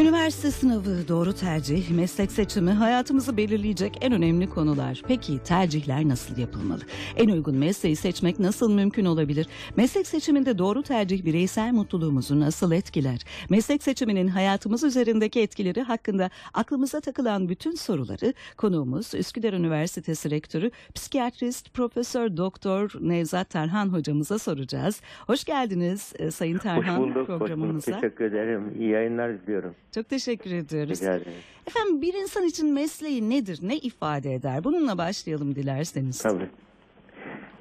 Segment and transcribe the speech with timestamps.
[0.00, 5.02] Üniversite sınavı, doğru tercih, meslek seçimi hayatımızı belirleyecek en önemli konular.
[5.08, 6.80] Peki tercihler nasıl yapılmalı?
[7.16, 9.46] En uygun mesleği seçmek nasıl mümkün olabilir?
[9.76, 13.20] Meslek seçiminde doğru tercih bireysel mutluluğumuzu nasıl etkiler?
[13.50, 21.74] Meslek seçiminin hayatımız üzerindeki etkileri hakkında aklımıza takılan bütün soruları konuğumuz Üsküdar Üniversitesi Rektörü Psikiyatrist
[21.74, 25.00] Profesör Doktor Nevzat Tarhan hocamıza soracağız.
[25.26, 27.38] Hoş geldiniz e, Sayın Hoş Tarhan bulduk, hoş bulduk.
[27.38, 28.00] programımıza.
[28.00, 28.74] Teşekkür ederim.
[28.78, 29.74] İyi yayınlar diliyorum.
[29.94, 31.00] Çok teşekkür ediyoruz.
[31.02, 31.32] Rica ederim.
[31.66, 34.64] Efendim bir insan için mesleği nedir, ne ifade eder?
[34.64, 36.22] Bununla başlayalım dilerseniz.
[36.22, 36.48] Tabii.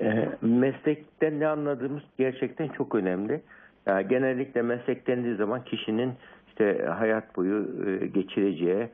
[0.01, 3.41] Ee, meslekten ne anladığımız gerçekten çok önemli.
[3.85, 6.13] Yani genellikle meslek dendiği zaman kişinin
[6.49, 8.87] işte hayat boyu e, geçireceği,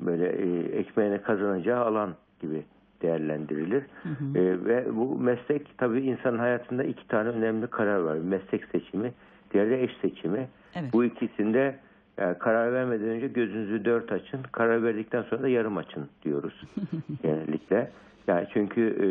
[0.00, 2.64] böyle e, ekmeğini kazanacağı alan gibi
[3.02, 3.82] değerlendirilir.
[4.34, 8.16] E, ve bu meslek tabii insanın hayatında iki tane önemli karar var.
[8.16, 9.12] Meslek seçimi,
[9.52, 10.48] diğeri de eş seçimi.
[10.74, 10.92] Evet.
[10.92, 11.78] Bu ikisinde
[12.18, 14.40] yani karar vermeden önce gözünüzü dört açın.
[14.52, 16.62] Karar verdikten sonra da yarım açın diyoruz
[17.22, 17.90] genellikle.
[18.26, 19.06] Yani çünkü e,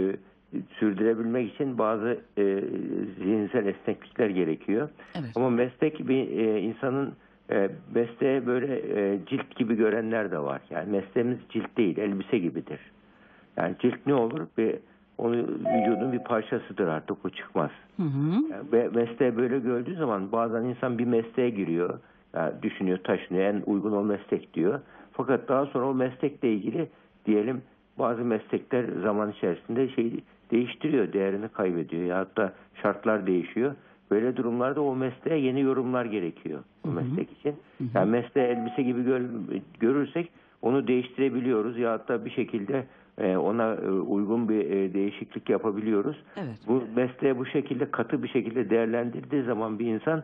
[0.79, 2.63] sürdürebilmek için bazı e,
[3.17, 4.89] zihinsel esneklikler gerekiyor.
[5.15, 5.31] Evet.
[5.35, 7.13] Ama meslek bir e, insanın
[7.51, 10.61] e, mesleğe böyle e, cilt gibi görenler de var.
[10.69, 12.79] Yani mesleğimiz cilt değil, elbise gibidir.
[13.57, 14.47] Yani cilt ne olur?
[14.57, 14.75] Bir
[15.17, 17.71] onu vücudun bir parçasıdır artık o çıkmaz.
[17.97, 18.33] Hı hı.
[18.51, 21.99] Yani mesleğe böyle gördüğü zaman bazen insan bir mesleğe giriyor.
[22.33, 24.79] Yani düşünüyor, taşınıyor, en uygun o meslek diyor.
[25.11, 26.87] Fakat daha sonra o meslekle ilgili
[27.25, 27.61] diyelim
[27.99, 30.13] bazı meslekler zaman içerisinde şey
[30.51, 32.03] değiştiriyor, değerini kaybediyor.
[32.03, 33.75] Ya hatta şartlar değişiyor.
[34.11, 37.55] Böyle durumlarda o mesleğe yeni yorumlar gerekiyor o meslek için.
[37.95, 39.29] Yani mesleği elbise gibi gör-
[39.79, 40.29] görürsek
[40.61, 42.83] onu değiştirebiliyoruz ya hatta bir şekilde
[43.17, 46.17] e, ona e, uygun bir e, değişiklik yapabiliyoruz.
[46.37, 46.59] Evet.
[46.67, 50.23] Bu mesleğe bu şekilde katı bir şekilde değerlendirdiği zaman bir insan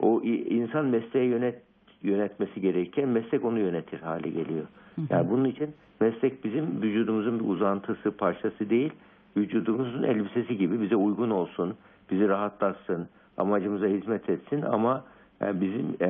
[0.00, 1.62] o insan mesleği yönet
[2.02, 4.66] yönetmesi gerekirken meslek onu yönetir hale geliyor.
[5.10, 8.92] Yani bunun için meslek bizim vücudumuzun bir uzantısı, parçası değil,
[9.36, 11.74] vücudumuzun elbisesi gibi bize uygun olsun,
[12.10, 15.04] bizi rahatlatsın, amacımıza hizmet etsin ama
[15.42, 16.06] e, bizim e,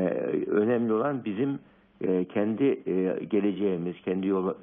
[0.47, 1.59] önemli olan bizim
[2.01, 2.83] e, kendi
[3.31, 4.55] geleceğimiz, kendi yol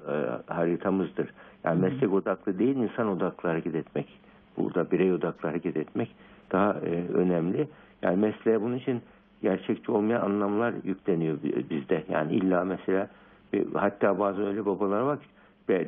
[0.48, 1.30] haritamızdır.
[1.64, 4.08] Yani meslek odaklı değil, insan odaklı hareket etmek.
[4.58, 6.16] Burada birey odaklı hareket etmek
[6.52, 6.74] daha
[7.14, 7.68] önemli.
[8.02, 9.02] Yani mesleğe bunun için
[9.42, 12.04] gerçekçi olmayan anlamlar yükleniyor bi- bizde.
[12.10, 13.10] Yani illa mesela
[13.74, 15.28] hatta bazı öyle babalar var ki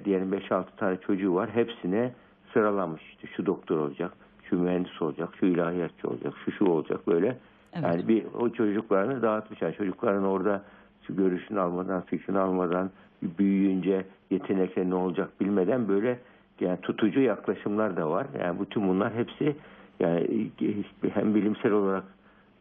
[0.06, 1.50] diyelim 5-6 tane çocuğu var.
[1.50, 2.12] Hepsine
[2.54, 3.02] sıralamış.
[3.10, 4.12] İşte şu doktor olacak,
[4.50, 7.38] şu mühendis olacak, şu ilahiyatçı olacak, şu şu olacak böyle.
[7.74, 7.84] Evet.
[7.84, 9.62] Yani bir o çocuklarını dağıtmış.
[9.62, 10.64] Yani çocukların orada
[11.08, 12.90] şu görüşünü almadan, fikrini almadan
[13.22, 16.20] büyüyünce yetenekleri ne olacak bilmeden böyle
[16.60, 18.28] yani tutucu yaklaşımlar da var.
[18.40, 19.56] Yani bütün bunlar hepsi
[20.00, 20.50] yani
[21.14, 22.04] hem bilimsel olarak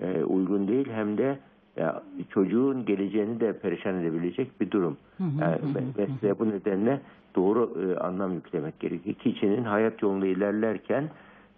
[0.01, 1.39] e, uygun değil hem de
[1.77, 4.97] ya, çocuğun geleceğini de perişan edebilecek bir durum.
[5.41, 7.01] Yani me- mesleğe bu nedenle
[7.37, 9.17] doğru e, anlam yüklemek gerekiyor.
[9.17, 11.05] Kişinin hayat yolunda ilerlerken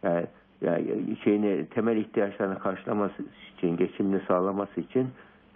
[0.03, 0.27] yani,
[0.63, 3.23] yani şeyini temel ihtiyaçlarını karşılaması
[3.57, 5.09] için, geçimini sağlaması için e,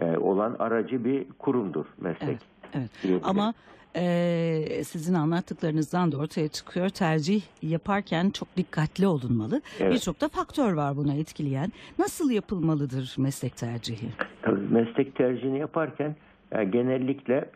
[0.07, 2.39] olan aracı bir kurumdur meslek.
[2.75, 3.21] Evet, evet.
[3.25, 3.55] Ama
[3.97, 6.89] e, sizin anlattıklarınızdan da ortaya çıkıyor.
[6.89, 9.61] Tercih yaparken çok dikkatli olunmalı.
[9.81, 9.93] Evet.
[9.93, 11.73] Birçok da faktör var buna etkileyen.
[11.99, 14.09] Nasıl yapılmalıdır meslek tercihi?
[14.43, 16.17] Tabii meslek tercihini yaparken
[16.53, 17.51] e, genellikle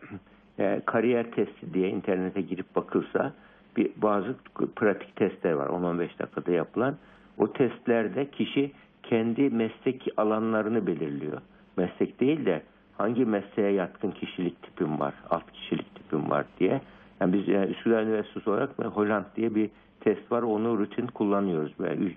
[0.59, 3.33] e, kariyer testi diye internete girip bakılsa
[3.77, 4.35] bir bazı
[4.75, 6.97] pratik testler var 10-15 dakikada yapılan.
[7.37, 8.71] O testlerde kişi
[9.03, 11.41] kendi meslek alanlarını belirliyor.
[11.77, 12.63] Meslek değil de
[12.97, 16.81] hangi mesleğe yatkın kişilik tipim var, alt kişilik tipim var diye.
[17.21, 19.69] Yani biz yani Üsküdar Üniversitesi olarak Holland diye bir
[19.99, 20.41] test var.
[20.41, 21.71] Onu rutin kullanıyoruz.
[21.79, 22.11] Böyle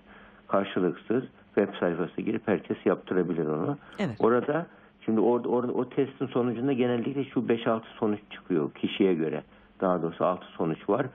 [0.48, 1.24] karşılıksız
[1.54, 3.78] web sayfası girip herkes yaptırabilir onu.
[3.98, 4.16] Evet.
[4.18, 4.66] Orada
[5.04, 9.42] şimdi orada, orada o testin sonucunda genellikle şu 5-6 sonuç çıkıyor kişiye göre.
[9.80, 11.06] Daha doğrusu 6 sonuç var.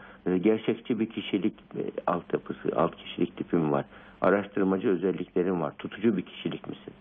[0.42, 3.86] Gerçekçi bir kişilik e, altyapısı, alt kişilik tipim var.
[4.22, 5.74] Araştırmacı özelliklerim var.
[5.80, 6.94] Tutucu bir kişilik misin?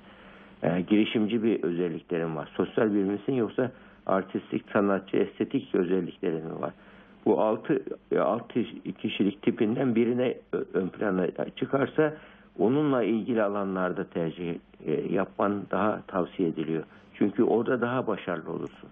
[0.63, 2.49] Ee, girişimci bir özelliklerim var.
[2.57, 3.71] Sosyal bir misin yoksa
[4.07, 6.73] artistik, sanatçı, estetik özelliklerin mi var?
[7.27, 7.83] Bu altı,
[8.13, 8.63] e, altı
[8.99, 10.35] kişilik tipinden birine
[10.75, 11.27] ön plana
[11.57, 12.15] çıkarsa
[12.59, 14.55] onunla ilgili alanlarda tercih
[14.87, 16.83] e, yapman daha tavsiye ediliyor.
[17.15, 18.89] Çünkü orada daha başarılı olursun.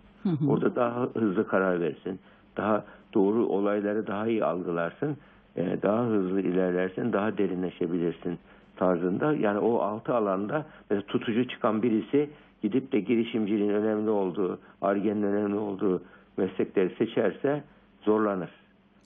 [0.49, 2.21] Orada daha hızlı karar verirsin.
[2.57, 2.85] Daha
[3.15, 5.17] doğru olayları daha iyi algılarsın.
[5.57, 8.39] e, Daha hızlı ilerlersin, daha derinleşebilirsin
[8.79, 9.33] tarzında.
[9.33, 12.31] Yani o altı alanda mesela tutucu çıkan birisi
[12.63, 16.03] gidip de girişimciliğin önemli olduğu, argenin önemli olduğu
[16.37, 17.63] meslekleri seçerse
[18.03, 18.51] zorlanır.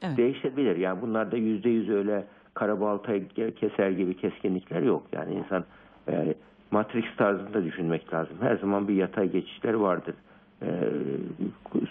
[0.03, 0.17] Evet.
[0.17, 0.77] Değişebilir.
[0.77, 2.25] Yani bunlarda yüzde yüz öyle
[2.55, 3.13] karabalta
[3.61, 5.03] keser gibi keskinlikler yok.
[5.13, 5.65] Yani insan
[6.09, 6.35] e,
[6.71, 8.37] Matrix tarzında düşünmek lazım.
[8.41, 10.15] Her zaman bir yatay geçişler vardır.
[10.63, 10.69] e,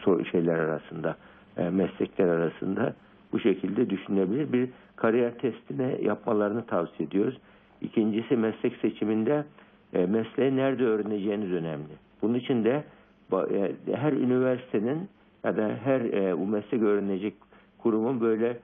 [0.06, 1.16] so- şeyler arasında,
[1.58, 2.94] e, meslekler arasında
[3.32, 4.54] bu şekilde düşünebilir.
[4.54, 7.38] Bir kariyer testine yapmalarını tavsiye ediyoruz.
[7.82, 9.46] İkincisi meslek seçiminde
[9.94, 11.94] e, mesleği nerede öğreneceğiniz önemli.
[12.22, 12.84] Bunun için de
[13.34, 15.10] e, her üniversitenin
[15.44, 17.34] ya da her e, bu meslek öğrenecek
[17.78, 18.58] kurumun böyle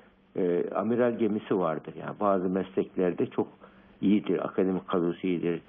[0.76, 1.94] amiral gemisi vardır.
[2.00, 3.48] Yani bazı mesleklerde çok
[4.02, 5.62] iyidir, akademik kadrosu iyidir,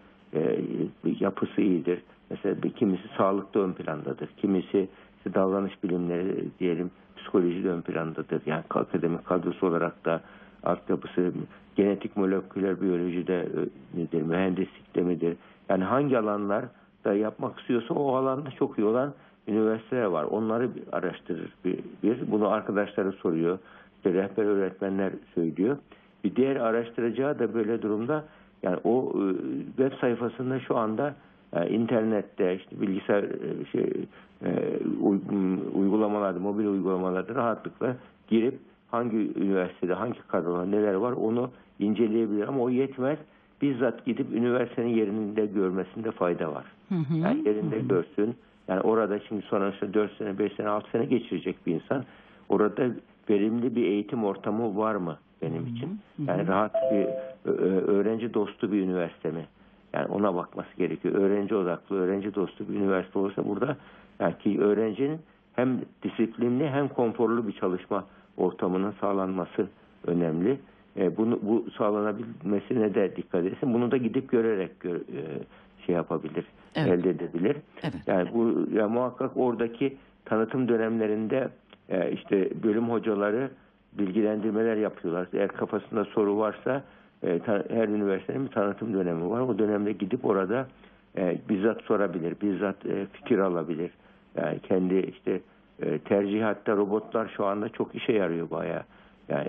[1.20, 2.02] yapısı iyidir.
[2.30, 4.88] Mesela bir- kimisi sağlıkta ön plandadır, kimisi
[5.34, 8.42] davranış bilimleri diyelim psikolojide ön plandadır.
[8.46, 10.20] Yani akademik kadrosu olarak da
[10.62, 11.32] altyapısı
[11.76, 15.36] genetik moleküler biyolojide e, midir, mühendislikte midir?
[15.68, 16.64] Yani hangi alanlar
[17.04, 19.14] da yapmak istiyorsa o alanda çok iyi olan
[19.48, 20.24] üniversiteler var.
[20.24, 22.30] Onları araştırır bir, bir.
[22.30, 23.58] Bunu arkadaşları soruyor.
[23.96, 25.76] İşte rehber öğretmenler söylüyor.
[26.24, 28.24] Bir diğer araştıracağı da böyle durumda
[28.62, 29.24] yani o e,
[29.66, 31.14] web sayfasında şu anda
[31.52, 33.92] e, internette işte bilgisayar e, şey
[34.44, 34.78] e,
[35.74, 37.96] uygulamalarda, mobil uygulamalarda rahatlıkla
[38.28, 38.58] girip
[38.90, 43.18] hangi üniversitede, hangi kadroda neler var onu inceleyebilir ama o yetmez.
[43.62, 46.64] Bizzat gidip üniversitenin yerinde görmesinde fayda var.
[46.88, 47.18] Hı hı.
[47.18, 48.36] Yani yerinde görsün.
[48.68, 52.04] Yani orada şimdi sonuçta 4 sene, 5 sene, 6 sene geçirecek bir insan.
[52.48, 52.90] Orada
[53.30, 56.00] verimli bir eğitim ortamı var mı benim için?
[56.26, 57.06] Yani rahat bir
[57.88, 59.46] öğrenci dostu bir üniversite mi?
[59.92, 61.14] Yani ona bakması gerekiyor.
[61.14, 63.76] Öğrenci odaklı, öğrenci dostu bir üniversite olursa burada
[64.20, 65.18] yani ki öğrencinin
[65.56, 68.04] hem disiplinli hem konforlu bir çalışma
[68.38, 69.68] ortamının sağlanması
[70.06, 70.58] önemli.
[70.96, 73.74] E, bunu bu sağlanabilmesine de dikkat etsin.
[73.74, 75.22] Bunu da gidip görerek gör, e,
[75.86, 76.44] şey yapabilir,
[76.74, 76.88] Evet.
[76.92, 77.56] elde edebilir.
[77.82, 77.94] Evet.
[78.06, 81.48] Yani bu ya muhakkak oradaki tanıtım dönemlerinde
[81.88, 83.50] e, işte bölüm hocaları
[83.98, 85.28] bilgilendirmeler yapıyorlar.
[85.32, 86.82] Eğer kafasında soru varsa
[87.22, 89.40] e, ta- her üniversitenin bir tanıtım dönemi var.
[89.40, 90.66] O dönemde gidip orada
[91.18, 93.90] e, bizzat sorabilir, bizzat e, fikir alabilir.
[94.36, 95.40] Yani kendi işte
[95.82, 98.82] e, tercih hatta robotlar şu anda çok işe yarıyor bayağı.
[99.28, 99.48] Yani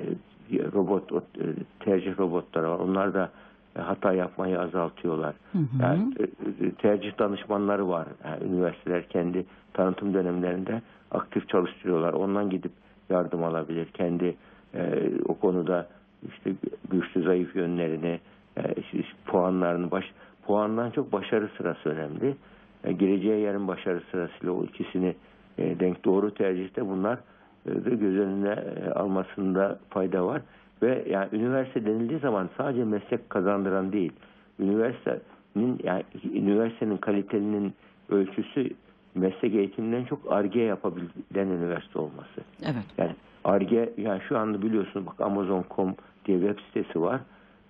[0.74, 1.46] robot o, e,
[1.80, 2.80] tercih robotları var.
[2.80, 3.30] Onlar da
[3.76, 5.36] e, hata yapmayı azaltıyorlar.
[5.52, 5.64] Hı hı.
[5.82, 6.24] Yani e,
[6.66, 8.08] e, tercih danışmanları var.
[8.26, 10.82] Yani üniversiteler kendi tanıtım dönemlerinde
[11.12, 12.14] aktif çalıştırıyorlar.
[12.14, 12.72] Ondan gidip
[13.10, 13.86] yardım alabilir.
[13.86, 14.36] Kendi
[14.74, 15.88] e, o konuda
[16.28, 16.54] işte
[16.90, 18.20] güçlü zayıf yönlerini,
[18.58, 20.06] e, işte puanlarını baş
[20.46, 22.36] puandan çok başarı sırası önemli.
[22.84, 25.16] E, gireceği yerin başarı sırasıyla o ikisini
[25.60, 27.20] e, denk doğru tercihte bunlar
[27.66, 30.42] e, de göz önüne e, almasında fayda var.
[30.82, 34.12] Ve yani üniversite denildiği zaman sadece meslek kazandıran değil.
[34.60, 36.04] Üniversitenin yani
[36.34, 37.74] üniversitenin kalitenin
[38.10, 38.70] ölçüsü
[39.16, 42.42] meslek eğitiminden çok arge yapabilen üniversite olması.
[42.64, 42.86] Evet.
[42.98, 45.96] Yani arge yani şu anda biliyorsunuz bak Amazon.com
[46.26, 47.22] diye web sitesi var.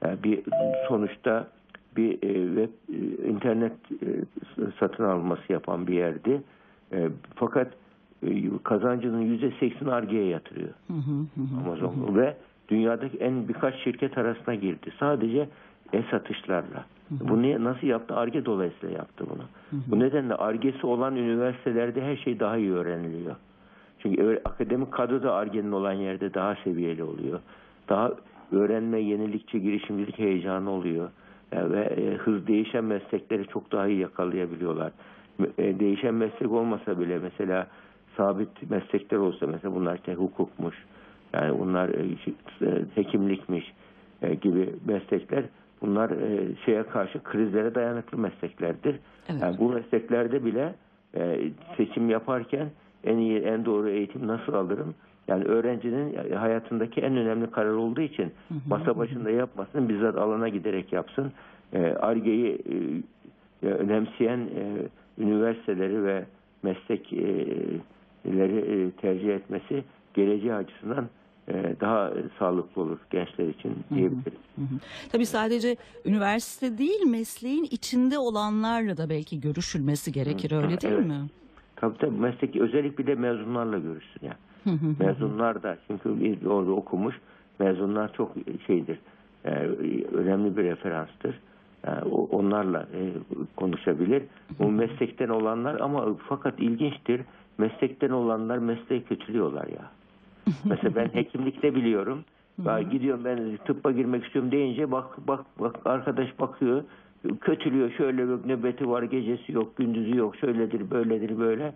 [0.03, 0.43] Yani bir
[0.87, 1.47] sonuçta
[1.97, 4.07] bir e, web e, internet e,
[4.79, 6.41] satın alması yapan bir yerdi.
[6.93, 7.78] E, fakat e,
[8.63, 10.73] kazancının yüzde seksen argeye yatırıyor.
[10.87, 11.59] Hı hı hı.
[11.65, 12.37] Amazon ve
[12.69, 14.93] dünyadaki en birkaç şirket arasına girdi.
[14.99, 15.49] Sadece
[15.93, 16.85] e-satışlarla.
[17.09, 18.15] Bu ne, nasıl yaptı?
[18.15, 19.43] Arge dolayısıyla yaptı bunu.
[19.87, 23.35] Bu nedenle argesi olan üniversitelerde her şey daha iyi öğreniliyor.
[23.99, 27.39] Çünkü akademik kadro da argenin olan yerde daha seviyeli oluyor.
[27.89, 28.11] Daha
[28.51, 31.09] öğrenme, yenilikçi, girişimcilik heyecanı oluyor.
[31.51, 34.91] E, ve e, hız değişen meslekleri çok daha iyi yakalayabiliyorlar.
[35.57, 37.67] E, değişen meslek olmasa bile mesela
[38.19, 40.75] sabit meslekler olsa mesela bunlar işte hukukmuş,
[41.33, 42.05] yani bunlar e,
[42.61, 43.73] e, hekimlikmiş
[44.21, 45.43] e, gibi meslekler
[45.81, 46.11] bunlar
[46.65, 48.99] şeye karşı krizlere dayanıklı mesleklerdir.
[49.29, 49.41] Evet.
[49.41, 50.75] Yani bu mesleklerde bile
[51.77, 52.69] seçim yaparken
[53.03, 54.95] en iyi en doğru eğitim nasıl alırım?
[55.27, 58.31] Yani öğrencinin hayatındaki en önemli karar olduğu için
[58.67, 61.31] masa başında yapmasın, bizzat alana giderek yapsın.
[61.99, 62.61] Arge'yi
[63.61, 64.49] önemseyen
[65.17, 66.25] üniversiteleri ve
[66.63, 67.79] meslekleri
[68.25, 69.83] e, tercih etmesi
[70.13, 71.09] geleceği açısından
[71.47, 74.39] e, daha sağlıklı olur gençler için diyebiliriz.
[74.55, 74.79] Hı hı.
[75.11, 81.07] Tabii sadece üniversite değil mesleğin içinde olanlarla da belki görüşülmesi gerekir öyle değil evet.
[81.07, 81.21] mi?
[81.75, 84.37] Tabii tabii meslek özellikle bir de mezunlarla görüşsün yani.
[84.63, 85.05] Hı hı.
[85.05, 87.15] Mezunlar da çünkü biz orada okumuş
[87.59, 88.31] mezunlar çok
[88.67, 88.99] şeydir.
[89.45, 89.49] e,
[90.13, 91.39] önemli bir referanstır.
[91.87, 92.87] Yani onlarla
[93.55, 94.23] konuşabilir.
[94.59, 97.21] Bu meslekten olanlar ama fakat ilginçtir.
[97.59, 99.91] Meslekten olanlar mesleği kötülüyorlar ya.
[100.65, 102.23] Mesela ben hekimlikte biliyorum.
[102.65, 106.83] Ben gidiyorum ben tıbba girmek istiyorum deyince bak bak bak arkadaş bakıyor
[107.41, 111.73] kötülüyor şöyle bir nöbeti var gecesi yok gündüzü yok şöyledir böyledir böyle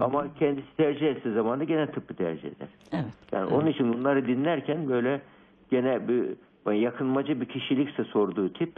[0.00, 2.68] ama kendisi tercih etse zamanı gene tıbbı tercih eder.
[2.92, 3.04] Evet.
[3.32, 5.20] Yani onun için bunları dinlerken böyle
[5.70, 6.24] gene bir
[6.72, 8.72] yakınmacı bir kişilikse sorduğu tip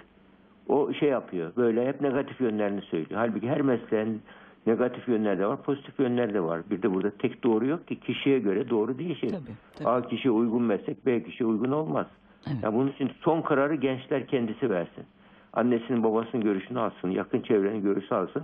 [0.68, 1.52] o şey yapıyor.
[1.56, 3.20] Böyle hep negatif yönlerini söylüyor.
[3.20, 4.22] Halbuki her mesleğin
[4.66, 6.70] Negatif yönler de var, pozitif yönler de var.
[6.70, 9.28] Bir de burada tek doğru yok ki kişiye göre doğru değişir.
[9.28, 9.88] Tabii, tabii.
[9.88, 12.06] A kişiye uygun meslek, B kişiye uygun olmaz.
[12.46, 12.62] Evet.
[12.62, 15.04] Ya bunun için son kararı gençler kendisi versin.
[15.52, 18.42] Annesinin babasının görüşünü alsın, yakın çevrenin görüşü alsın.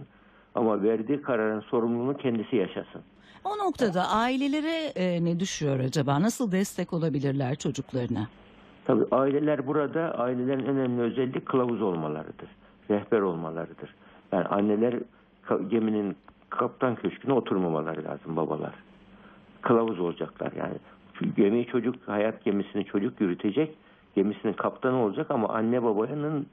[0.54, 3.02] Ama verdiği kararın sorumluluğunu kendisi yaşasın.
[3.44, 6.22] O noktada ailelere e, ne düşüyor acaba?
[6.22, 8.28] Nasıl destek olabilirler çocuklarına?
[8.84, 12.48] Tabii aileler burada, ailelerin en önemli özelliği kılavuz olmalarıdır.
[12.90, 13.94] Rehber olmalarıdır.
[14.32, 14.94] Yani anneler
[15.68, 16.16] geminin
[16.50, 18.74] kaptan köşküne oturmamaları lazım babalar.
[19.62, 20.74] Kılavuz olacaklar yani.
[21.18, 23.76] Çünkü gemiyi çocuk, hayat gemisini çocuk yürütecek.
[24.14, 26.46] Gemisinin kaptanı olacak ama anne babanın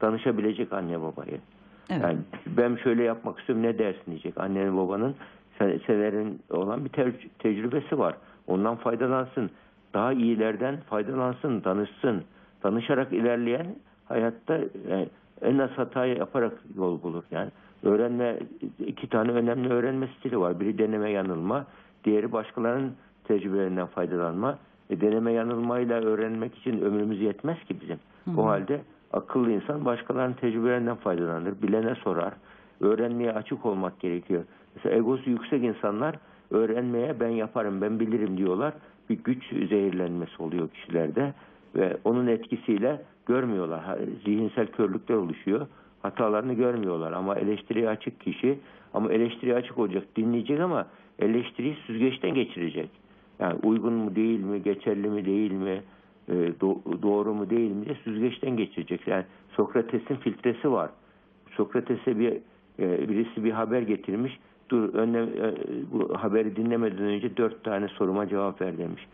[0.00, 1.38] danışabilecek anne babaya.
[1.90, 2.02] Evet.
[2.02, 4.38] Yani ben şöyle yapmak istiyorum ne dersin diyecek.
[4.38, 5.14] Annenin babanın
[5.58, 8.14] sen- senelerin olan bir te- tecrübesi var.
[8.46, 9.50] Ondan faydalansın.
[9.94, 12.24] Daha iyilerden faydalansın, danışsın.
[12.62, 13.66] Danışarak ilerleyen
[14.04, 14.54] hayatta
[14.88, 15.08] e,
[15.42, 17.22] en az hatayı yaparak yol bulur.
[17.30, 17.50] Yani
[17.84, 18.38] öğrenme
[18.86, 20.60] iki tane önemli öğrenme stili var.
[20.60, 21.66] Biri deneme yanılma,
[22.04, 22.92] diğeri başkalarının
[23.24, 24.58] tecrübelerinden faydalanma.
[24.90, 27.98] E, deneme yanılmayla öğrenmek için ömrümüz yetmez ki bizim.
[28.38, 28.80] O halde
[29.12, 32.32] akıllı insan başkalarının tecrübelerinden faydalanır, bilene sorar.
[32.80, 34.44] Öğrenmeye açık olmak gerekiyor.
[34.74, 36.16] Mesela egosu yüksek insanlar
[36.50, 38.74] öğrenmeye ben yaparım, ben bilirim diyorlar.
[39.10, 41.34] Bir güç zehirlenmesi oluyor kişilerde
[41.76, 43.98] ve onun etkisiyle görmüyorlar.
[44.24, 45.66] Zihinsel körlükler oluşuyor.
[46.04, 48.58] Hatalarını görmüyorlar ama eleştiriye açık kişi
[48.94, 50.86] ama eleştiriye açık olacak, dinleyecek ama
[51.18, 52.90] eleştiriyi süzgeçten geçirecek.
[53.38, 55.80] Yani uygun mu değil mi, geçerli mi değil mi,
[56.28, 59.06] e, do- doğru mu değil mi diye süzgeçten geçirecek.
[59.08, 59.24] Yani
[59.56, 60.90] Sokrates'in filtresi var.
[61.50, 62.32] Sokrates'e bir
[62.78, 64.38] e, birisi bir haber getirmiş.
[64.68, 65.54] Dur önle, e,
[65.92, 69.06] bu haberi dinlemeden önce dört tane soruma cevap ver demiş.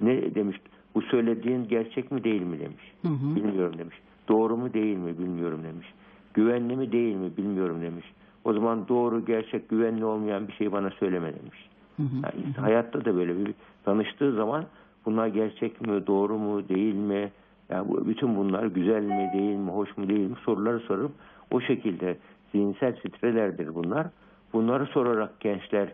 [0.00, 0.56] Ne demiş?
[0.94, 2.92] Bu söylediğin gerçek mi değil mi demiş.
[3.02, 3.36] Hı hı.
[3.36, 3.96] Bilmiyorum demiş.
[4.28, 5.86] Doğru mu değil mi bilmiyorum demiş.
[6.34, 8.06] Güvenli mi değil mi bilmiyorum demiş.
[8.44, 11.68] O zaman doğru, gerçek, güvenli olmayan bir şey bana söyleme demiş.
[11.96, 12.16] Hı hı.
[12.16, 13.54] Yani hayatta da böyle bir
[13.84, 14.64] tanıştığı zaman
[15.06, 17.30] bunlar gerçek mi, doğru mu, değil mi?
[17.68, 21.12] Yani bu, bütün bunlar güzel mi, değil mi, hoş mu, değil mi soruları sorup
[21.50, 22.16] o şekilde
[22.52, 24.06] zihinsel strelerdir bunlar.
[24.52, 25.88] Bunları sorarak gençler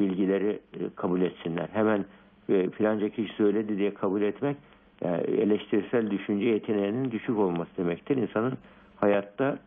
[0.00, 1.68] bilgileri e, kabul etsinler.
[1.72, 2.04] Hemen
[2.48, 4.56] e, filanca kişi söyledi diye kabul etmek
[5.04, 8.16] yani eleştirisel düşünce yeteneğinin düşük olması demektir.
[8.16, 8.52] İnsanın
[8.96, 9.58] hayatta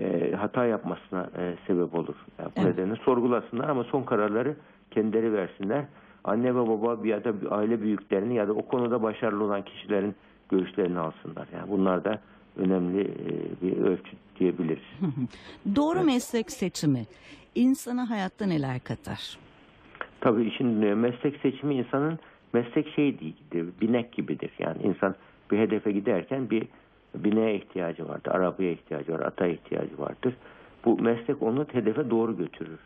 [0.00, 2.14] e, hata yapmasına e, sebep olur.
[2.38, 2.76] Yani bu Evet.
[2.78, 4.56] nedenle sorgulasınlar ama son kararları
[4.90, 5.84] kendileri versinler.
[6.24, 10.14] Anne ve baba ya da aile büyüklerini ya da o konuda başarılı olan kişilerin
[10.50, 11.46] görüşlerini alsınlar.
[11.54, 12.20] Yani bunlar da
[12.56, 14.82] önemli e, bir ölçüt diyebiliriz.
[15.76, 17.06] Doğru meslek seçimi
[17.54, 19.38] insana hayatta neler katar?
[20.20, 20.66] Tabii işin
[20.98, 22.18] meslek seçimi insanın
[22.52, 24.50] meslek şey değildir, binek gibidir.
[24.58, 25.14] Yani insan
[25.50, 26.66] bir hedefe giderken bir
[27.14, 30.34] bineğe ihtiyacı vardır, arabaya ihtiyacı var, ata ihtiyacı vardır.
[30.84, 32.78] Bu meslek onu hedefe doğru götürür.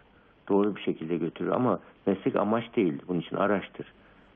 [0.49, 3.93] Doğru bir şekilde götürür ama meslek amaç değil, bunun için araçtır.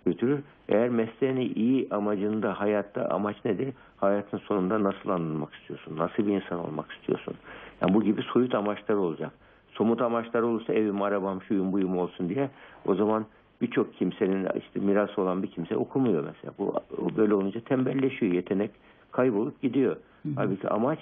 [0.07, 0.41] Götürür.
[0.69, 3.75] Eğer mesleğini iyi amacında, hayatta amaç nedir?
[3.97, 5.97] Hayatın sonunda nasıl anılmak istiyorsun?
[5.97, 7.35] Nasıl bir insan olmak istiyorsun?
[7.81, 9.33] Yani bu gibi soyut amaçlar olacak.
[9.73, 12.51] Somut amaçlar olursa evim, arabam, şuyum, buyum olsun diye
[12.87, 13.27] o zaman
[13.61, 16.55] birçok kimsenin işte miras olan bir kimse okumuyor mesela.
[16.59, 16.75] Bu
[17.17, 18.71] böyle olunca tembelleşiyor, yetenek
[19.13, 19.97] kaybolup gidiyor.
[20.37, 20.99] Halbuki amaç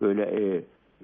[0.00, 0.56] böyle e,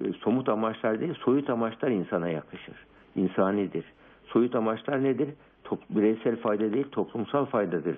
[0.05, 2.75] e, somut amaçlar değil, soyut amaçlar insana yakışır.
[3.15, 3.85] İnsanidir.
[4.25, 5.29] Soyut amaçlar nedir?
[5.63, 7.97] Top, bireysel fayda değil, toplumsal faydadır.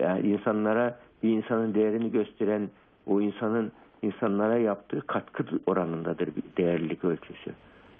[0.00, 2.68] Yani insanlara bir insanın değerini gösteren
[3.06, 7.50] o insanın insanlara yaptığı katkı oranındadır bir değerlilik ölçüsü.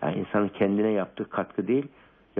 [0.02, 1.86] Yani insanın kendine yaptığı katkı değil,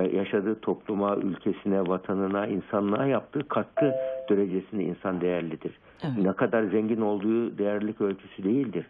[0.03, 3.95] yaşadığı topluma, ülkesine, vatanına, insanlığa yaptığı katkı
[4.31, 5.79] derecesinde insan değerlidir.
[6.03, 6.19] Evet.
[6.19, 8.87] Ne kadar zengin olduğu değerlilik ölçüsü değildir.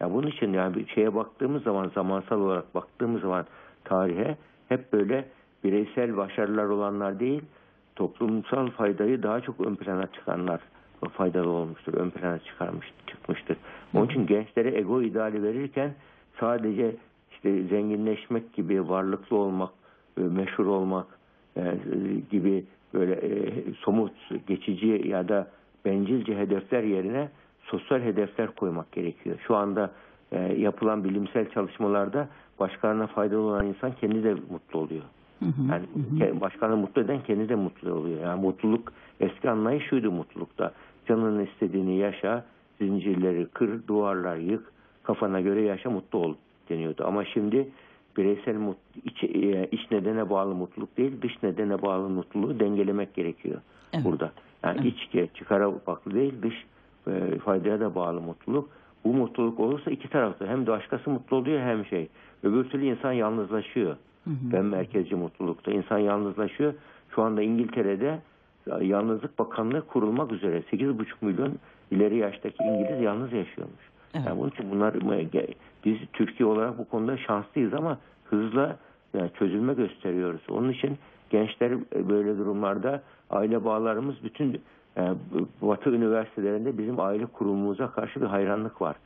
[0.00, 3.46] Ya bunun için yani bir şeye baktığımız zaman, zamansal olarak baktığımız zaman
[3.84, 4.36] tarihe
[4.68, 5.24] hep böyle
[5.64, 7.42] bireysel başarılar olanlar değil,
[7.96, 10.60] toplumsal faydayı daha çok ön plana çıkanlar
[11.08, 13.56] faydalı olmuştur, ön plana çıkarmış, çıkmıştır.
[13.94, 15.94] Onun için gençlere ego ideali verirken
[16.40, 16.96] sadece
[17.32, 19.70] işte zenginleşmek gibi, varlıklı olmak,
[20.16, 21.06] meşhur olmak
[21.56, 21.74] e,
[22.30, 24.12] gibi böyle e, somut,
[24.46, 25.48] geçici ya da
[25.84, 27.28] bencilce hedefler yerine
[27.62, 29.36] sosyal hedefler koymak gerekiyor.
[29.46, 29.90] Şu anda
[30.32, 32.28] e, yapılan bilimsel çalışmalarda
[32.60, 35.02] başkalarına faydalı olan insan kendi de mutlu oluyor.
[35.70, 38.20] Yani başkanı mutlu eden kendi de mutlu oluyor.
[38.20, 40.72] Yani mutluluk eski anlayış şuydu mutlulukta.
[41.08, 42.44] Canının istediğini yaşa,
[42.80, 46.34] zincirleri kır, duvarlar yık, kafana göre yaşa, mutlu ol
[46.68, 47.04] deniyordu.
[47.06, 47.68] Ama şimdi
[48.16, 53.60] bireysel mut, iç, e, iç nedene bağlı mutluluk değil, dış nedene bağlı mutluluğu dengelemek gerekiyor
[53.92, 54.04] Evet.
[54.04, 54.32] burada.
[54.64, 56.54] Yani iç çıkara baklı değil, dış
[57.08, 58.68] e, faydaya da bağlı mutluluk.
[59.04, 62.08] Bu mutluluk olursa iki tarafta hem başkası mutlu oluyor hem şey.
[62.42, 63.96] Öbür türlü insan yalnızlaşıyor.
[64.26, 65.70] Ben merkezci mutlulukta.
[65.72, 66.74] İnsan yalnızlaşıyor.
[67.14, 68.18] Şu anda İngiltere'de
[68.80, 71.54] e, Yalnızlık Bakanlığı kurulmak üzere 8,5 milyon
[71.90, 73.90] ileri yaştaki İngiliz yalnız yaşıyormuş.
[74.14, 74.26] Evet.
[74.26, 74.94] Yani bunun için bunlar
[75.84, 78.76] biz Türkiye olarak bu konuda şanslıyız ama hızla
[79.14, 80.40] yani çözülme gösteriyoruz.
[80.48, 80.98] Onun için
[81.30, 84.60] gençler e, böyle durumlarda aile bağlarımız bütün
[84.96, 85.12] e,
[85.62, 88.96] Batı üniversitelerinde bizim aile kurumumuza karşı bir hayranlık var.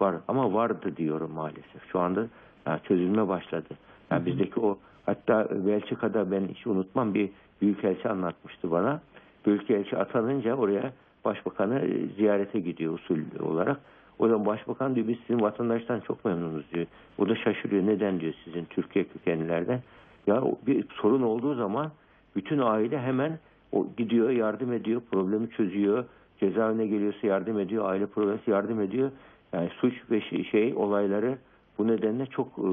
[0.00, 1.90] Var ama vardı diyorum maalesef.
[1.92, 2.26] Şu anda
[2.66, 3.68] yani çözülme başladı.
[4.10, 7.30] Yani bizdeki o hatta Belçika'da ben hiç unutmam bir
[7.60, 9.00] büyükelçi anlatmıştı bana.
[9.46, 10.92] Büyükelçi atanınca oraya
[11.24, 13.80] başbakanı e, ziyarete gidiyor usul olarak.
[14.18, 16.86] O zaman başbakan diyor biz sizin vatandaştan çok memnunuz diyor.
[17.18, 17.86] O da şaşırıyor.
[17.86, 19.82] Neden diyor sizin Türkiye kökenlilerden.
[20.26, 21.90] Ya bir sorun olduğu zaman
[22.36, 23.38] bütün aile hemen
[23.72, 26.04] o gidiyor yardım ediyor, problemi çözüyor.
[26.40, 29.10] Cezaevine geliyorsa yardım ediyor, aile problemi yardım ediyor.
[29.52, 31.38] Yani suç ve şey, şey olayları
[31.78, 32.68] bu nedenle çok e,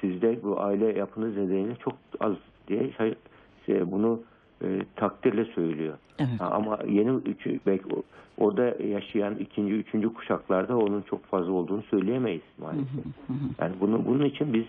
[0.00, 2.34] sizde bu aile yapınız nedeniyle çok az
[2.68, 3.14] diye şey,
[3.66, 4.20] şey, bunu
[4.64, 4.66] e,
[4.96, 5.94] takdirle söylüyor.
[6.18, 6.40] Evet.
[6.40, 7.84] Ama yeni üçü, belki
[8.38, 13.04] orada yaşayan ikinci, üçüncü kuşaklarda onun çok fazla olduğunu söyleyemeyiz maalesef.
[13.60, 14.64] Yani bunun, bunun için biz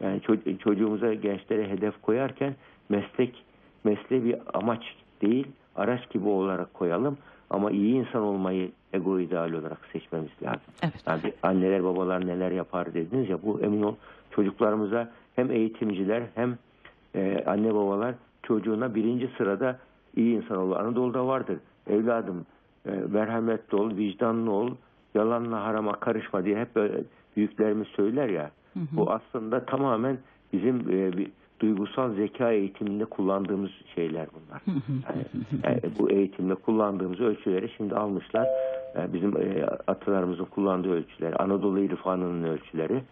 [0.00, 2.54] yani ço- çocuğumuza, gençlere hedef koyarken
[2.88, 3.44] meslek
[3.84, 4.82] mesleği bir amaç
[5.22, 7.18] değil, araç gibi olarak koyalım.
[7.50, 10.72] Ama iyi insan olmayı ego ideal olarak seçmemiz lazım.
[10.82, 11.02] Evet.
[11.06, 13.94] Yani anneler babalar neler yapar dediniz ya bu emin ol
[14.30, 16.58] çocuklarımıza hem eğitimciler hem
[17.14, 18.14] e, anne babalar
[18.48, 19.78] çocuğuna birinci sırada
[20.16, 20.72] iyi insan ol.
[20.72, 21.58] Anadolu'da vardır.
[21.86, 22.46] Evladım
[22.86, 24.70] e, merhametli ol, vicdanlı ol,
[25.14, 27.04] yalanla harama karışma diye hep böyle
[27.36, 28.50] büyüklerimiz söyler ya.
[28.92, 30.18] Bu aslında tamamen
[30.52, 34.62] bizim e, bir duygusal zeka eğitiminde kullandığımız şeyler bunlar.
[34.66, 35.24] Yani,
[35.64, 38.48] yani bu eğitimde kullandığımız ölçüleri şimdi almışlar.
[38.96, 43.02] Yani bizim e, atalarımızın kullandığı ölçüler, Anadolu irfanının ölçüleri.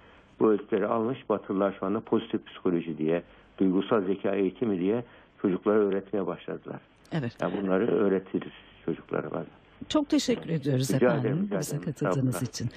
[0.41, 3.23] Bu ölçüleri almış Batılılar şu anda pozitif psikoloji diye,
[3.59, 5.05] duygusal zeka eğitimi diye
[5.43, 6.81] çocuklara öğretmeye başladılar.
[7.13, 7.33] Evet.
[7.41, 8.53] Yani bunları öğretiriz
[8.85, 9.45] çocuklara.
[9.89, 11.93] Çok teşekkür ediyoruz Rica efendim ederim, rica bize ederim.
[11.93, 12.69] katıldığınız için.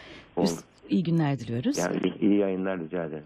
[0.41, 1.77] Biz iyi günler diliyoruz.
[1.77, 3.23] Yani iyi yayınlar rica ederim.